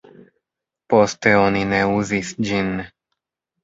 [0.93, 2.77] Poste oni ne uzis ĝin.